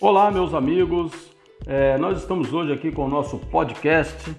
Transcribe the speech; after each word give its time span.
Olá, 0.00 0.30
meus 0.30 0.54
amigos. 0.54 1.12
É, 1.66 1.98
nós 1.98 2.18
estamos 2.18 2.52
hoje 2.52 2.72
aqui 2.72 2.92
com 2.92 3.06
o 3.06 3.08
nosso 3.08 3.36
podcast 3.36 4.32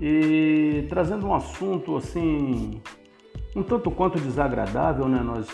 e 0.00 0.84
trazendo 0.88 1.28
um 1.28 1.32
assunto 1.32 1.96
assim 1.96 2.82
um 3.54 3.62
tanto 3.62 3.92
quanto 3.92 4.18
desagradável, 4.18 5.08
né? 5.08 5.20
Nós 5.20 5.46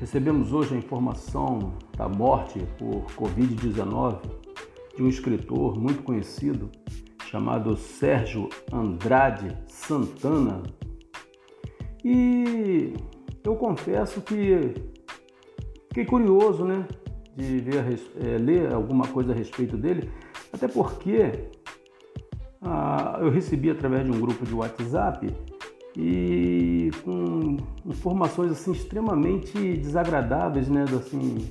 recebemos 0.00 0.50
hoje 0.50 0.74
a 0.74 0.78
informação 0.78 1.74
da 1.94 2.08
morte 2.08 2.58
por 2.78 3.04
Covid-19 3.14 4.18
de 4.96 5.02
um 5.02 5.08
escritor 5.08 5.78
muito 5.78 6.02
conhecido 6.02 6.70
chamado 7.26 7.76
Sérgio 7.76 8.48
Andrade 8.72 9.54
Santana. 9.66 10.62
E 12.02 12.94
eu 13.44 13.56
confesso 13.56 14.22
que 14.22 14.72
fiquei 15.90 16.06
curioso, 16.06 16.64
né? 16.64 16.88
De 17.36 17.60
ver, 17.60 18.00
é, 18.16 18.38
ler 18.38 18.72
alguma 18.72 19.06
coisa 19.06 19.32
a 19.32 19.34
respeito 19.34 19.76
dele, 19.76 20.10
até 20.52 20.66
porque 20.66 21.32
ah, 22.62 23.18
eu 23.20 23.30
recebi 23.30 23.70
através 23.70 24.04
de 24.04 24.10
um 24.10 24.18
grupo 24.18 24.44
de 24.44 24.54
WhatsApp 24.54 25.28
e 25.94 26.90
com 27.04 27.58
informações 27.84 28.50
assim 28.50 28.72
extremamente 28.72 29.76
desagradáveis, 29.76 30.68
né, 30.68 30.84
assim, 30.84 31.50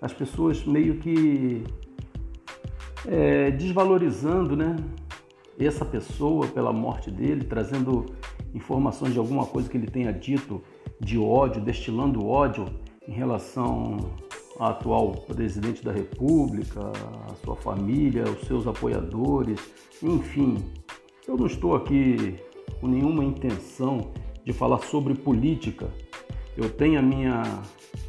as 0.00 0.12
pessoas 0.12 0.64
meio 0.64 0.98
que 0.98 1.64
é, 3.06 3.50
desvalorizando, 3.50 4.56
né, 4.56 4.76
essa 5.58 5.84
pessoa 5.84 6.46
pela 6.46 6.72
morte 6.72 7.10
dele, 7.10 7.44
trazendo 7.44 8.06
informações 8.54 9.12
de 9.12 9.18
alguma 9.18 9.46
coisa 9.46 9.68
que 9.68 9.76
ele 9.76 9.86
tenha 9.86 10.12
dito 10.12 10.62
de 11.00 11.18
ódio, 11.18 11.60
destilando 11.60 12.26
ódio 12.26 12.66
em 13.06 13.12
relação 13.12 13.96
a 14.58 14.68
atual 14.70 15.12
presidente 15.12 15.84
da 15.84 15.92
República, 15.92 16.92
a 17.30 17.34
sua 17.44 17.56
família, 17.56 18.24
os 18.24 18.46
seus 18.46 18.66
apoiadores, 18.66 19.60
enfim. 20.02 20.58
Eu 21.26 21.36
não 21.36 21.46
estou 21.46 21.74
aqui 21.74 22.36
com 22.80 22.86
nenhuma 22.86 23.24
intenção 23.24 24.12
de 24.44 24.52
falar 24.52 24.78
sobre 24.78 25.14
política. 25.14 25.88
Eu 26.56 26.68
tenho 26.68 26.98
a 26.98 27.02
minha 27.02 27.42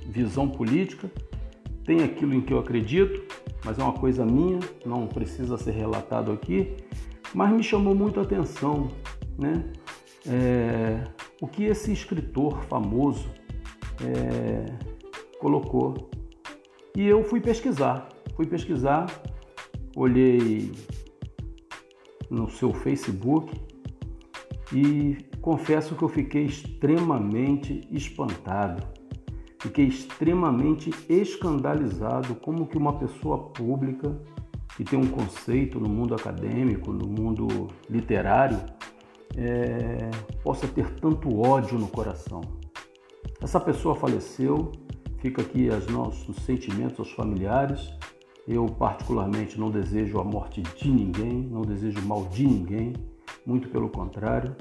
visão 0.05 0.49
política, 0.49 1.09
tenho 1.85 2.03
aquilo 2.03 2.33
em 2.33 2.41
que 2.41 2.53
eu 2.53 2.59
acredito, 2.59 3.23
mas 3.63 3.79
é 3.79 3.83
uma 3.83 3.93
coisa 3.93 4.25
minha, 4.25 4.59
não 4.85 5.07
precisa 5.07 5.57
ser 5.57 5.71
relatado 5.71 6.31
aqui. 6.31 6.75
Mas 7.33 7.51
me 7.51 7.63
chamou 7.63 7.95
muito 7.95 8.19
a 8.19 8.23
atenção, 8.23 8.89
né? 9.37 9.63
É, 10.25 11.03
o 11.41 11.47
que 11.47 11.63
esse 11.65 11.91
escritor 11.91 12.63
famoso 12.65 13.27
é, 14.01 14.65
colocou 15.39 16.09
e 16.95 17.07
eu 17.07 17.23
fui 17.23 17.41
pesquisar, 17.41 18.09
fui 18.35 18.45
pesquisar, 18.45 19.07
olhei 19.95 20.71
no 22.29 22.49
seu 22.49 22.73
Facebook 22.73 23.53
e 24.73 25.17
confesso 25.41 25.95
que 25.95 26.03
eu 26.03 26.09
fiquei 26.09 26.45
extremamente 26.45 27.87
espantado. 27.91 28.85
Fiquei 29.59 29.85
extremamente 29.85 30.91
escandalizado 31.07 32.35
como 32.35 32.67
que 32.67 32.77
uma 32.77 32.97
pessoa 32.99 33.37
pública 33.37 34.19
que 34.75 34.83
tem 34.83 34.99
um 34.99 35.07
conceito 35.07 35.79
no 35.79 35.87
mundo 35.87 36.15
acadêmico, 36.15 36.91
no 36.91 37.07
mundo 37.07 37.67
literário, 37.89 38.59
é, 39.37 40.09
possa 40.43 40.67
ter 40.67 40.89
tanto 40.95 41.39
ódio 41.39 41.77
no 41.77 41.87
coração. 41.87 42.41
Essa 43.41 43.59
pessoa 43.59 43.95
faleceu 43.95 44.71
Fica 45.23 45.41
aqui 45.41 45.69
os 45.69 45.87
nossos 45.87 46.35
sentimentos 46.43 46.99
aos 46.99 47.11
familiares. 47.13 47.93
Eu, 48.45 48.65
particularmente, 48.65 49.57
não 49.57 49.71
desejo 49.71 50.19
a 50.19 50.23
morte 50.23 50.61
de 50.61 50.91
ninguém, 50.91 51.47
não 51.49 51.61
desejo 51.61 52.01
mal 52.01 52.25
de 52.25 52.45
ninguém, 52.45 52.91
muito 53.45 53.69
pelo 53.69 53.87
contrário. 53.87 54.53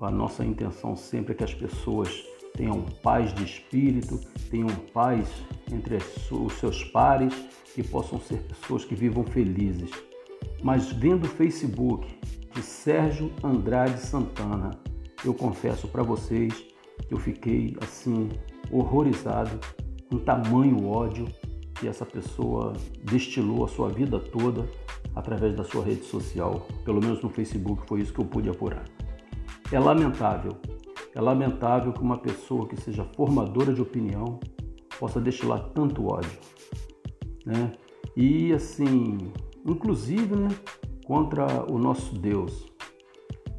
A 0.00 0.08
nossa 0.08 0.44
intenção 0.44 0.94
sempre 0.94 1.32
é 1.32 1.36
que 1.36 1.42
as 1.42 1.52
pessoas 1.52 2.24
tenham 2.54 2.82
paz 3.02 3.34
de 3.34 3.42
espírito, 3.42 4.20
tenham 4.48 4.68
paz 4.94 5.28
entre 5.72 5.96
os 5.96 6.52
seus 6.52 6.84
pares, 6.84 7.34
que 7.74 7.82
possam 7.82 8.20
ser 8.20 8.38
pessoas 8.42 8.84
que 8.84 8.94
vivam 8.94 9.24
felizes. 9.24 9.90
Mas 10.62 10.92
vendo 10.92 11.24
o 11.24 11.30
Facebook 11.30 12.06
de 12.54 12.62
Sérgio 12.62 13.32
Andrade 13.42 13.98
Santana, 13.98 14.70
eu 15.24 15.34
confesso 15.34 15.88
para 15.88 16.04
vocês 16.04 16.54
que 17.08 17.12
eu 17.12 17.18
fiquei 17.18 17.76
assim 17.82 18.28
horrorizado 18.70 19.58
um 20.10 20.18
tamanho 20.18 20.88
ódio 20.88 21.26
que 21.74 21.86
essa 21.86 22.06
pessoa 22.06 22.72
destilou 23.02 23.64
a 23.64 23.68
sua 23.68 23.88
vida 23.88 24.18
toda 24.18 24.68
através 25.14 25.54
da 25.54 25.64
sua 25.64 25.84
rede 25.84 26.04
social. 26.04 26.66
Pelo 26.84 27.00
menos 27.00 27.22
no 27.22 27.28
Facebook 27.28 27.86
foi 27.86 28.00
isso 28.00 28.12
que 28.12 28.20
eu 28.20 28.24
pude 28.24 28.48
apurar. 28.48 28.84
É 29.70 29.78
lamentável, 29.78 30.52
é 31.14 31.20
lamentável 31.20 31.92
que 31.92 32.00
uma 32.00 32.18
pessoa 32.18 32.68
que 32.68 32.80
seja 32.80 33.04
formadora 33.16 33.72
de 33.72 33.82
opinião 33.82 34.38
possa 34.98 35.20
destilar 35.20 35.70
tanto 35.74 36.06
ódio, 36.06 36.38
né? 37.44 37.72
E 38.16 38.52
assim, 38.52 39.18
inclusive, 39.66 40.34
né, 40.34 40.48
contra 41.04 41.70
o 41.70 41.78
nosso 41.78 42.14
Deus, 42.14 42.66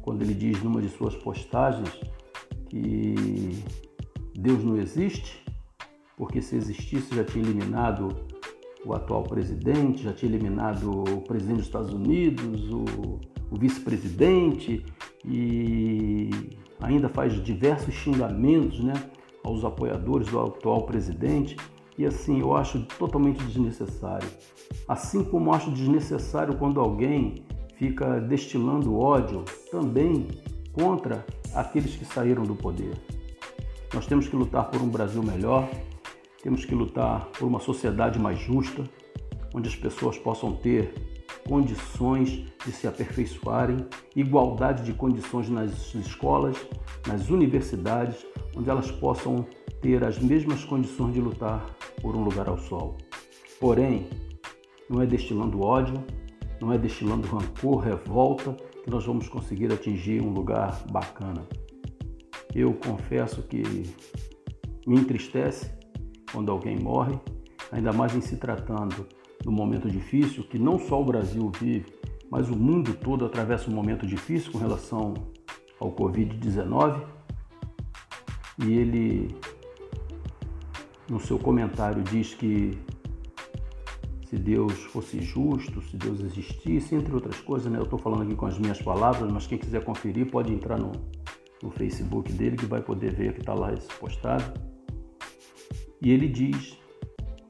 quando 0.02 0.22
ele 0.22 0.34
diz 0.34 0.62
numa 0.62 0.80
de 0.82 0.88
suas 0.88 1.14
postagens 1.14 2.00
que 2.68 3.62
Deus 4.34 4.64
não 4.64 4.76
existe, 4.76 5.44
porque 6.18 6.42
se 6.42 6.56
existisse 6.56 7.14
já 7.14 7.24
tinha 7.24 7.44
eliminado 7.44 8.08
o 8.84 8.92
atual 8.92 9.22
presidente, 9.22 10.02
já 10.02 10.12
tinha 10.12 10.30
eliminado 10.30 10.90
o 10.90 11.20
presidente 11.22 11.58
dos 11.58 11.66
Estados 11.66 11.92
Unidos, 11.92 12.68
o, 12.70 13.20
o 13.50 13.56
vice-presidente 13.58 14.84
e 15.24 16.30
ainda 16.80 17.08
faz 17.08 17.32
diversos 17.42 17.94
xingamentos 17.94 18.80
né, 18.80 18.94
aos 19.44 19.64
apoiadores 19.64 20.28
do 20.28 20.40
atual 20.40 20.82
presidente. 20.82 21.56
E 21.96 22.04
assim, 22.04 22.40
eu 22.40 22.54
acho 22.54 22.84
totalmente 22.98 23.42
desnecessário. 23.44 24.28
Assim 24.86 25.24
como 25.24 25.52
acho 25.52 25.70
desnecessário 25.70 26.56
quando 26.56 26.80
alguém 26.80 27.44
fica 27.74 28.20
destilando 28.20 28.96
ódio 28.96 29.44
também 29.70 30.28
contra 30.72 31.24
aqueles 31.54 31.96
que 31.96 32.04
saíram 32.04 32.44
do 32.44 32.54
poder. 32.54 32.92
Nós 33.92 34.06
temos 34.06 34.28
que 34.28 34.36
lutar 34.36 34.70
por 34.70 34.80
um 34.80 34.88
Brasil 34.88 35.22
melhor, 35.22 35.68
temos 36.42 36.64
que 36.64 36.74
lutar 36.74 37.28
por 37.38 37.46
uma 37.46 37.60
sociedade 37.60 38.18
mais 38.18 38.38
justa, 38.38 38.84
onde 39.54 39.68
as 39.68 39.76
pessoas 39.76 40.18
possam 40.18 40.54
ter 40.54 40.94
condições 41.46 42.44
de 42.64 42.72
se 42.72 42.86
aperfeiçoarem, 42.86 43.86
igualdade 44.14 44.84
de 44.84 44.92
condições 44.92 45.48
nas 45.48 45.94
escolas, 45.94 46.56
nas 47.06 47.30
universidades, 47.30 48.26
onde 48.54 48.68
elas 48.68 48.90
possam 48.90 49.46
ter 49.80 50.04
as 50.04 50.18
mesmas 50.18 50.64
condições 50.64 51.14
de 51.14 51.20
lutar 51.20 51.64
por 52.02 52.14
um 52.14 52.22
lugar 52.22 52.48
ao 52.48 52.58
sol. 52.58 52.96
Porém, 53.58 54.08
não 54.88 55.00
é 55.00 55.06
destilando 55.06 55.60
ódio, 55.60 56.02
não 56.60 56.72
é 56.72 56.78
destilando 56.78 57.26
rancor, 57.28 57.78
revolta 57.78 58.56
que 58.84 58.90
nós 58.90 59.04
vamos 59.04 59.28
conseguir 59.28 59.72
atingir 59.72 60.20
um 60.20 60.30
lugar 60.30 60.84
bacana. 60.90 61.46
Eu 62.54 62.74
confesso 62.74 63.42
que 63.42 63.62
me 64.86 64.98
entristece 64.98 65.77
quando 66.32 66.50
alguém 66.50 66.78
morre, 66.78 67.18
ainda 67.70 67.92
mais 67.92 68.14
em 68.14 68.20
se 68.20 68.36
tratando 68.36 69.06
do 69.42 69.52
momento 69.52 69.90
difícil 69.90 70.44
que 70.44 70.58
não 70.58 70.78
só 70.78 71.00
o 71.00 71.04
Brasil 71.04 71.50
vive, 71.60 71.86
mas 72.30 72.48
o 72.50 72.56
mundo 72.56 72.94
todo 72.94 73.24
atravessa 73.24 73.70
um 73.70 73.74
momento 73.74 74.06
difícil 74.06 74.52
com 74.52 74.58
relação 74.58 75.14
ao 75.80 75.92
Covid-19. 75.92 77.02
E 78.58 78.72
ele, 78.72 79.34
no 81.08 81.20
seu 81.20 81.38
comentário, 81.38 82.02
diz 82.02 82.34
que 82.34 82.78
se 84.28 84.36
Deus 84.36 84.74
fosse 84.84 85.22
justo, 85.22 85.80
se 85.80 85.96
Deus 85.96 86.20
existisse, 86.20 86.94
entre 86.94 87.14
outras 87.14 87.40
coisas, 87.40 87.72
né? 87.72 87.78
Eu 87.78 87.84
estou 87.84 87.98
falando 87.98 88.24
aqui 88.24 88.34
com 88.34 88.44
as 88.44 88.58
minhas 88.58 88.82
palavras, 88.82 89.32
mas 89.32 89.46
quem 89.46 89.56
quiser 89.56 89.82
conferir 89.82 90.30
pode 90.30 90.52
entrar 90.52 90.78
no, 90.78 90.92
no 91.62 91.70
Facebook 91.70 92.30
dele 92.32 92.56
que 92.56 92.66
vai 92.66 92.82
poder 92.82 93.14
ver 93.14 93.32
que 93.32 93.40
está 93.40 93.54
lá 93.54 93.72
esse 93.72 93.88
postado. 93.94 94.67
E 96.00 96.10
ele 96.10 96.28
diz 96.28 96.78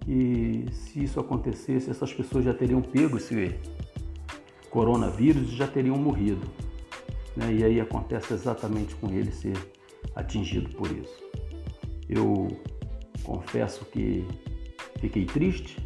que 0.01 0.65
se 0.73 1.05
isso 1.05 1.21
acontecesse, 1.21 1.91
essas 1.91 2.13
pessoas 2.13 2.45
já 2.45 2.55
teriam 2.55 2.81
pego 2.81 3.19
esse 3.19 3.55
coronavírus 4.71 5.53
e 5.53 5.57
já 5.57 5.67
teriam 5.67 5.97
morrido. 5.97 6.47
Né? 7.37 7.55
E 7.55 7.65
aí 7.65 7.81
acontece 7.81 8.33
exatamente 8.33 8.95
com 8.97 9.11
ele 9.11 9.31
ser 9.31 9.57
atingido 10.15 10.71
por 10.71 10.91
isso. 10.91 11.23
Eu 12.09 12.49
confesso 13.23 13.85
que 13.85 14.27
fiquei 14.99 15.27
triste, 15.27 15.77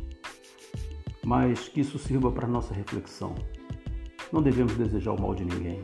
mas 1.25 1.69
que 1.69 1.81
isso 1.81 1.99
sirva 1.99 2.31
para 2.31 2.47
nossa 2.47 2.73
reflexão. 2.73 3.35
Não 4.32 4.41
devemos 4.41 4.75
desejar 4.76 5.12
o 5.12 5.20
mal 5.20 5.35
de 5.35 5.44
ninguém. 5.44 5.82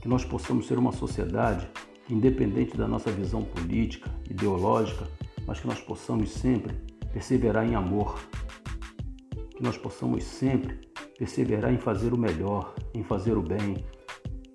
Que 0.00 0.08
nós 0.08 0.24
possamos 0.24 0.66
ser 0.66 0.78
uma 0.78 0.92
sociedade 0.92 1.68
que, 2.06 2.14
independente 2.14 2.76
da 2.76 2.88
nossa 2.88 3.10
visão 3.10 3.42
política, 3.42 4.10
ideológica, 4.28 5.08
mas 5.46 5.60
que 5.60 5.66
nós 5.66 5.80
possamos 5.80 6.30
sempre 6.30 6.74
perseverar 7.12 7.66
em 7.66 7.74
amor, 7.74 8.18
que 9.56 9.62
nós 9.62 9.76
possamos 9.76 10.24
sempre 10.24 10.80
perseverar 11.18 11.72
em 11.72 11.78
fazer 11.78 12.12
o 12.12 12.18
melhor, 12.18 12.74
em 12.92 13.02
fazer 13.02 13.36
o 13.36 13.42
bem. 13.42 13.76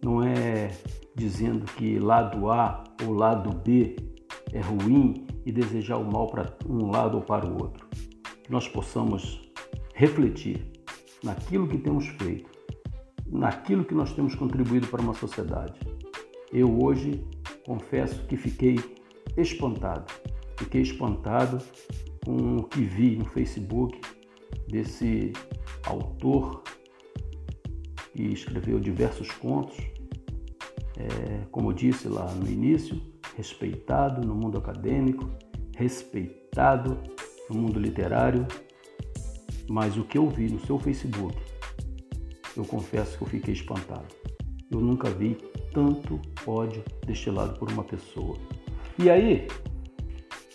Não 0.03 0.23
é 0.23 0.69
dizendo 1.15 1.65
que 1.73 1.99
lado 1.99 2.49
A 2.49 2.83
ou 3.05 3.13
lado 3.13 3.49
B 3.49 3.95
é 4.53 4.59
ruim 4.59 5.25
e 5.45 5.51
desejar 5.51 5.97
o 5.97 6.11
mal 6.11 6.27
para 6.27 6.57
um 6.67 6.89
lado 6.89 7.17
ou 7.17 7.21
para 7.21 7.45
o 7.45 7.61
outro. 7.61 7.87
Que 8.43 8.51
nós 8.51 8.67
possamos 8.67 9.41
refletir 9.93 10.71
naquilo 11.23 11.67
que 11.67 11.77
temos 11.77 12.07
feito, 12.07 12.49
naquilo 13.27 13.83
que 13.83 13.93
nós 13.93 14.13
temos 14.13 14.35
contribuído 14.35 14.87
para 14.87 15.01
uma 15.01 15.13
sociedade. 15.13 15.79
Eu 16.51 16.81
hoje 16.81 17.23
confesso 17.65 18.25
que 18.25 18.35
fiquei 18.35 18.79
espantado. 19.37 20.11
Fiquei 20.59 20.81
espantado 20.81 21.57
com 22.25 22.57
o 22.57 22.63
que 22.63 22.81
vi 22.81 23.15
no 23.15 23.23
Facebook 23.23 23.99
desse 24.67 25.31
autor 25.85 26.61
que 28.13 28.23
escreveu 28.23 28.77
diversos 28.77 29.31
contos, 29.31 29.77
é, 30.97 31.45
como 31.49 31.73
disse 31.73 32.09
lá 32.09 32.29
no 32.33 32.45
início, 32.45 33.01
respeitado 33.37 34.27
no 34.27 34.35
mundo 34.35 34.57
acadêmico, 34.57 35.29
respeitado 35.77 36.97
no 37.49 37.57
mundo 37.57 37.79
literário, 37.79 38.45
mas 39.69 39.95
o 39.95 40.03
que 40.03 40.17
eu 40.17 40.27
vi 40.27 40.51
no 40.51 40.59
seu 40.65 40.77
Facebook, 40.77 41.37
eu 42.57 42.65
confesso 42.65 43.17
que 43.17 43.23
eu 43.23 43.29
fiquei 43.29 43.53
espantado. 43.53 44.13
Eu 44.69 44.81
nunca 44.81 45.09
vi 45.09 45.37
tanto 45.71 46.19
ódio 46.45 46.83
destilado 47.07 47.57
por 47.57 47.71
uma 47.71 47.85
pessoa. 47.85 48.37
E 49.01 49.09
aí, 49.09 49.47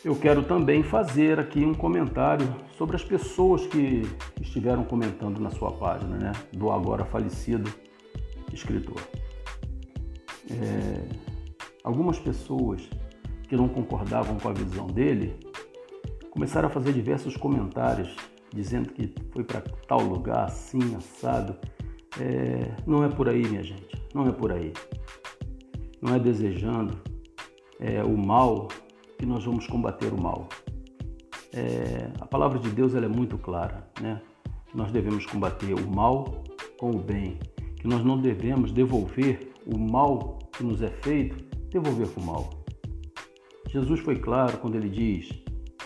eu 0.04 0.14
quero 0.14 0.42
também 0.42 0.82
fazer 0.82 1.40
aqui 1.40 1.64
um 1.64 1.72
comentário 1.72 2.46
sobre 2.76 2.94
as 2.94 3.02
pessoas 3.02 3.66
que 3.66 4.02
estiveram 4.38 4.84
comentando 4.84 5.40
na 5.40 5.50
sua 5.50 5.72
página, 5.72 6.16
né, 6.18 6.32
do 6.52 6.70
agora 6.70 7.06
falecido 7.06 7.72
escritor. 8.52 9.00
É, 10.50 11.08
algumas 11.82 12.18
pessoas 12.18 12.82
que 13.48 13.56
não 13.56 13.66
concordavam 13.66 14.36
com 14.38 14.48
a 14.48 14.52
visão 14.52 14.86
dele 14.86 15.40
começaram 16.30 16.68
a 16.68 16.70
fazer 16.70 16.92
diversos 16.92 17.34
comentários 17.36 18.14
dizendo 18.52 18.92
que 18.92 19.12
foi 19.32 19.42
para 19.42 19.62
tal 19.88 20.00
lugar, 20.00 20.44
assim, 20.44 20.94
assado. 20.96 21.56
É, 22.20 22.70
não 22.86 23.02
é 23.04 23.08
por 23.08 23.28
aí, 23.28 23.42
minha 23.42 23.62
gente, 23.62 24.00
não 24.14 24.28
é 24.28 24.32
por 24.32 24.52
aí. 24.52 24.72
Não 26.00 26.14
é 26.14 26.18
desejando 26.18 27.00
é, 27.80 28.04
o 28.04 28.16
mal 28.16 28.68
que 29.18 29.26
nós 29.26 29.44
vamos 29.44 29.66
combater 29.66 30.12
o 30.12 30.20
mal. 30.20 30.48
É, 31.52 32.10
a 32.20 32.26
palavra 32.26 32.58
de 32.58 32.68
Deus 32.70 32.94
ela 32.94 33.06
é 33.06 33.08
muito 33.08 33.38
clara, 33.38 33.88
né? 34.00 34.20
Nós 34.74 34.90
devemos 34.90 35.24
combater 35.24 35.72
o 35.72 35.88
mal 35.88 36.42
com 36.78 36.90
o 36.90 36.98
bem, 36.98 37.38
que 37.76 37.86
nós 37.86 38.04
não 38.04 38.20
devemos 38.20 38.72
devolver 38.72 39.52
o 39.64 39.78
mal 39.78 40.38
que 40.52 40.64
nos 40.64 40.82
é 40.82 40.90
feito, 40.90 41.36
devolver 41.70 42.08
com 42.08 42.20
o 42.20 42.26
mal. 42.26 42.50
Jesus 43.70 44.00
foi 44.00 44.18
claro 44.18 44.58
quando 44.58 44.76
ele 44.76 44.88
diz: 44.88 45.28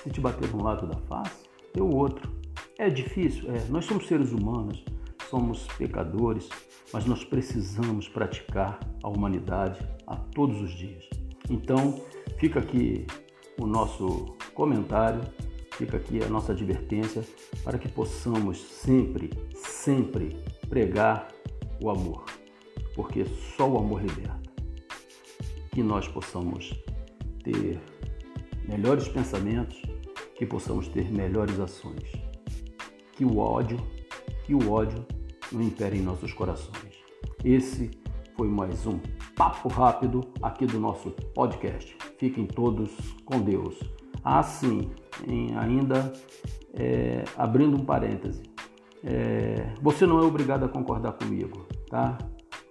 se 0.03 0.11
te 0.11 0.21
bater 0.21 0.55
um 0.55 0.63
lado 0.63 0.87
da 0.87 0.97
face, 1.07 1.49
dê 1.75 1.81
o 1.81 1.95
outro. 1.95 2.31
É 2.79 2.89
difícil, 2.89 3.51
é. 3.51 3.67
Nós 3.69 3.85
somos 3.85 4.07
seres 4.07 4.33
humanos, 4.33 4.85
somos 5.29 5.67
pecadores, 5.77 6.49
mas 6.93 7.05
nós 7.05 7.25
precisamos 7.25 8.09
praticar 8.09 8.79
a 9.03 9.09
humanidade 9.09 9.81
a 10.07 10.17
todos 10.17 10.61
os 10.63 10.71
dias. 10.71 11.18
Então, 11.51 12.03
fica 12.39 12.61
aqui 12.61 13.07
o 13.59 13.67
nosso 13.67 14.37
comentário, 14.55 15.21
fica 15.73 15.97
aqui 15.97 16.23
a 16.23 16.29
nossa 16.29 16.53
advertência 16.53 17.25
para 17.65 17.79
que 17.79 17.89
possamos 17.89 18.59
sempre, 18.59 19.31
sempre 19.55 20.37
pregar 20.69 21.29
o 21.81 21.91
amor, 21.91 22.25
porque 22.95 23.25
só 23.57 23.69
o 23.69 23.79
amor 23.79 24.03
liberta. 24.03 24.49
Que 25.71 25.83
nós 25.83 26.09
possamos 26.09 26.75
ter 27.43 27.81
melhores 28.67 29.09
pensamentos, 29.09 29.81
que 30.35 30.45
possamos 30.45 30.89
ter 30.89 31.11
melhores 31.11 31.59
ações. 31.59 32.13
Que 33.13 33.25
o 33.25 33.39
ódio, 33.39 33.79
que 34.45 34.55
o 34.55 34.71
ódio 34.71 35.05
não 35.51 35.63
impere 35.63 35.97
em 35.97 36.03
nossos 36.03 36.33
corações. 36.33 36.99
Esse 37.45 37.91
foi 38.37 38.49
mais 38.49 38.87
um 38.87 39.01
papo 39.39 39.69
rápido 39.69 40.21
aqui 40.43 40.67
do 40.67 40.81
nosso 40.81 41.13
podcast. 41.33 41.97
Fiquem 42.19 42.45
todos 42.45 42.91
com 43.25 43.41
Deus. 43.41 43.79
Ah, 44.25 44.43
sim, 44.43 44.91
ainda 45.57 46.13
é, 46.75 47.23
abrindo 47.37 47.77
um 47.81 47.85
parêntese. 47.85 48.43
É, 49.05 49.73
você 49.81 50.05
não 50.05 50.19
é 50.19 50.23
obrigado 50.23 50.65
a 50.65 50.69
concordar 50.69 51.13
comigo, 51.13 51.69
tá? 51.89 52.19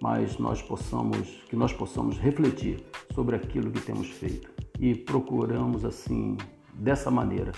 Mas 0.01 0.37
nós 0.37 0.61
possamos, 0.61 1.41
que 1.49 1.55
nós 1.55 1.71
possamos 1.71 2.17
refletir 2.17 2.83
sobre 3.15 3.37
aquilo 3.37 3.71
que 3.71 3.79
temos 3.79 4.09
feito 4.09 4.51
e 4.77 4.93
procuramos 4.93 5.85
assim, 5.85 6.35
dessa 6.73 7.09
maneira, 7.09 7.53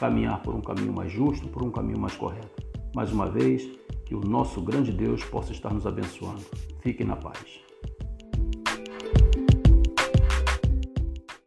caminhar 0.00 0.42
por 0.42 0.52
um 0.52 0.60
caminho 0.60 0.92
mais 0.92 1.12
justo, 1.12 1.46
por 1.46 1.62
um 1.62 1.70
caminho 1.70 2.00
mais 2.00 2.16
correto. 2.16 2.60
Mais 2.92 3.12
uma 3.12 3.30
vez, 3.30 3.62
que 4.04 4.16
o 4.16 4.20
nosso 4.20 4.60
grande 4.60 4.90
Deus 4.90 5.22
possa 5.22 5.52
estar 5.52 5.72
nos 5.72 5.86
abençoando. 5.86 6.42
Fiquem 6.80 7.06
na 7.06 7.14
paz. 7.14 7.61